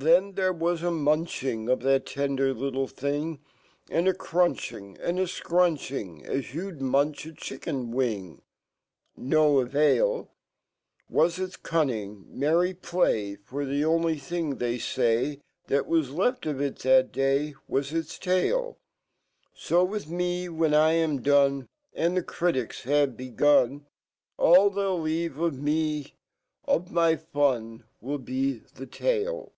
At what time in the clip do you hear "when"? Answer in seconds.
20.48-20.74